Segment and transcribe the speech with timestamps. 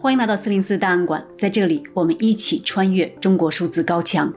[0.00, 4.32] 欢迎来到四零四档案馆，在这里我们一起穿越中国数字高墙。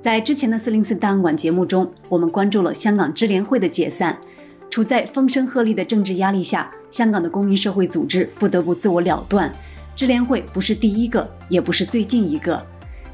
[0.00, 4.16] 在之前的四零四档案馆节目中，我们关注了香港支联会的解散。
[4.70, 9.52] 处在风声鹤唳的政治压力下，香港的公民社会组织不得不自我了断。
[9.96, 12.64] 支联会不是第一个，也不是最近一个。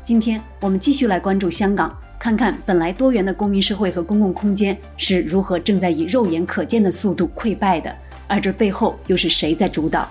[0.05, 10.07] 今天我们继续来关注香港，看看本来多元的公民社会和公共空间是如何正在以肉眼可见的速度溃败的，而这背后又是谁在主导？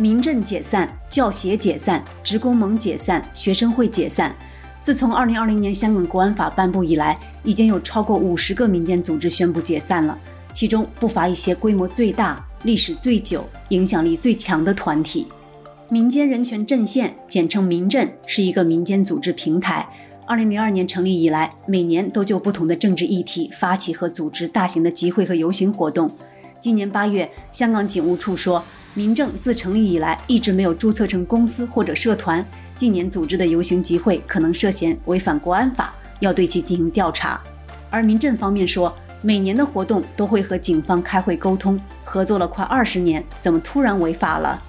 [0.00, 4.32] 民阵解散、教协解散、职工盟解散、学生会解散。
[4.80, 10.16] 自从二零二零年香港国安法颁布以来，已经有超过五十个民间组织宣布解散了，
[10.54, 15.26] 其中不乏一些规模最大、历史最久、影响力最强的团体。
[15.90, 19.84] 民间人权阵线，简称民阵，是一个民间组织平台。
[20.28, 26.08] 二零零二年成立以来，每年都就不同的政治议题发起和组织大型的集会和游行活动。
[26.60, 28.62] 今年八月，香港警务处说。
[28.94, 32.44] 民政自成立以来一直没有注册成公司或者社团，
[32.76, 37.40] 近年组织的游行集会可能涉嫌违反国安法，要对其进行调查。
[37.90, 44.60] 而民政方面说，每年的活动都会和警方开会沟通，合作了快二十年，怎么突然违法了？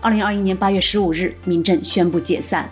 [0.00, 2.70] 二零二一年八月十五日，民政宣布解散。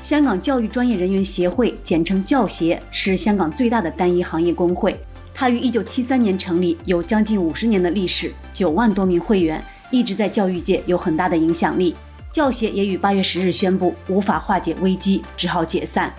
[0.00, 4.98] 香港教育专业人员协会，简称教协，是香港最大的单一行业工会，
[5.34, 9.62] 它于一九七三年成立，有将近五十年的历史，九万多名会员。
[9.90, 11.94] 一直在教育界有很大的影响力，
[12.32, 16.12] 教协也于八月十日宣布无法化解危机，只好解散。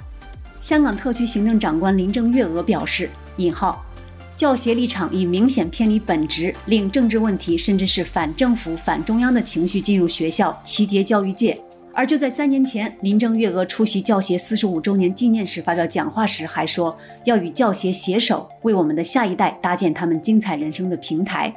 [0.62, 3.84] 香港特区行政长官林郑月娥表示：“引号，
[4.36, 11.60] 教协立场已明显偏离本质，令政治问题甚至是反政府、反中央的情绪进入学校，集结教育界。”
[11.92, 21.54] 而就在三年前，林郑月娥出席教协四十五周年纪念时发表讲话时，还说要与教协携手，为我们的下一代搭建他们精彩人生的平台。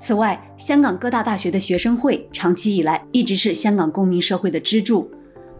[0.00, 5.10] 此外，香港各大大学的学生会长期以来一直是香港公民社会的支柱。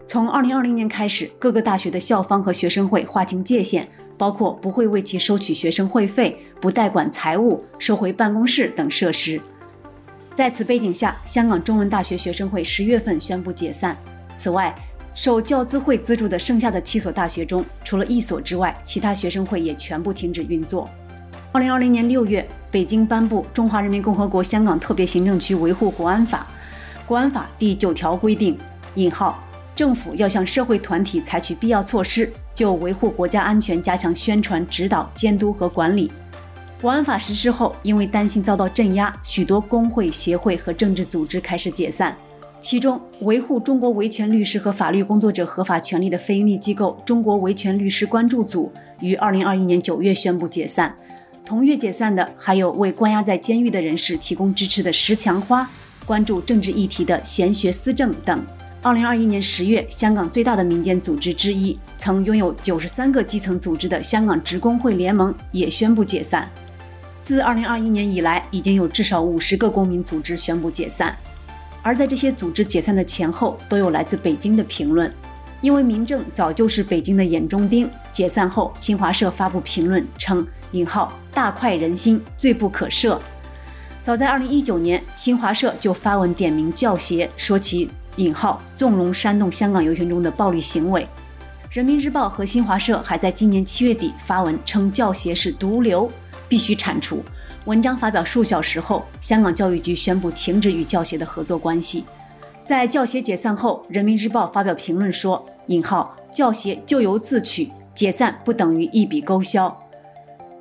[0.07, 9.39] 从2020年开始，各个大学的校方和学生会划清界限，包括不会为其收取学生会费、不代管财务、收回办公室等设施。
[10.33, 13.95] 在此背景下，香港中文大学学生会十月份宣布解散。
[14.35, 14.75] 此外，
[15.13, 20.89] 受教资会资助的剩下的七所大学中，除了一所之外，其他学生会也全部停止运作。
[21.53, 22.47] 2020年6月。
[22.71, 26.47] 北京颁布《中华人民共和国香港特别行政区维护国安法》。
[27.05, 28.57] 国安法第九条规定
[28.95, 29.43] ：“引号，
[29.75, 36.09] 政府要向社会团体采取必要措施，就维护国家安全加强宣传、指导、监督和管理。”
[36.81, 42.15] 国安法实施后，因为担心遭到镇压，许多工会、协会和政治组织开始解散。
[42.61, 50.95] 其中，维护中国维权律师和法律工作者合法权利的非营利机构中国维权律师关注组于2021年9月宣布解散。
[51.45, 55.69] 同月解散的还有为关押在监狱的人士提供支持的石墙花，
[56.05, 58.45] 关注政治议题的贤学思政等。
[58.81, 66.49] 二零二一年十月，香港最大的民间组织之一，曾拥有九十三个基层组织的香港职工会联盟也宣布解散。
[67.21, 71.15] 自二零二一年以来，已经有至少五十个公民组织宣布解散。
[71.83, 75.11] 而在这些组织解散的前后，都有来自北京的评论，
[75.61, 77.89] 因为民政早就是北京的眼中钉。
[78.11, 80.45] 解散后，新华社发布评论称。
[80.71, 83.17] 引号大快人心，罪不可赦。
[84.03, 91.07] 早在二零一九年，新华社就发文点名教协，说其引号纵容煽动香港游行中的暴力行为。
[91.69, 96.09] 人民日报和新华社还在今年七月底发文称教协是毒瘤，
[96.49, 97.23] 必须铲除。
[97.65, 102.03] 文章发表数小时后，香港教育局宣布停止与教协的合作关系。
[102.65, 109.80] 在教协解散后，人民日报发表评论说：引号教协咎由自取，解散不等于一笔勾销。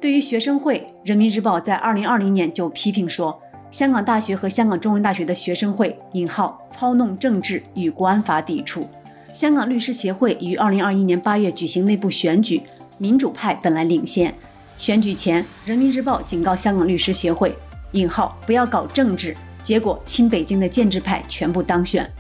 [0.01, 3.39] 对于学生会，《人民日报》在二零二零年就批评说，
[3.71, 8.89] 香港大学和香港中文大学的学生会（引号）操弄政治，与国安法抵触。
[9.31, 12.63] 香港律师协会于二零二一年八月举行内部选举，
[12.97, 14.35] 民主派本来领先。
[14.79, 17.55] 选举前，《人民日报》警告香港律师协会
[17.93, 22.11] （引号）不要搞政治，结果亲北京的建制派全部当选。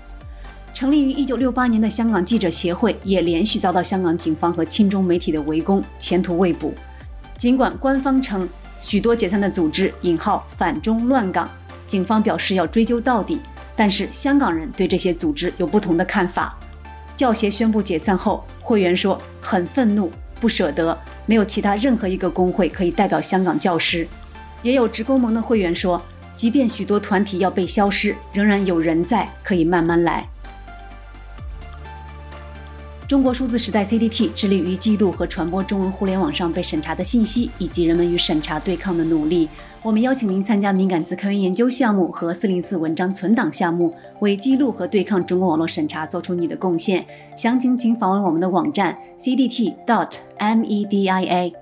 [0.75, 6.75] 成立于一九六八年的香港记者协会也连续遭到香港警方和亲中媒体的围攻，前途未卜。
[7.41, 8.47] 尽管官方称
[8.81, 11.49] 许多解散的组织引号反中乱港，
[11.87, 13.41] 警方表示要追究到底，
[13.75, 16.55] 但是香港人对这些组织有不同的看法。
[17.17, 24.07] 教协宣布解散后，会员说很愤怒、不舍得，没有其他任何一个工会可以代表香港教师。
[24.61, 25.99] 也有职工盟的会员说，
[26.35, 30.29] 即便许多团体要被消失，仍然有人在，可以慢慢来。
[33.11, 39.49] 中国数字时代 CDT 致力于记录和传播中文互联网上被审查的信息，以及人们与审查对抗的努力。
[39.83, 47.05] 我们邀请您参加敏感词开源研究项目和四零四文章存档项目，为记录和对抗中国网络审查做出你的贡献。
[47.37, 51.53] 详情请访问我们的网站 CDT.dot.media。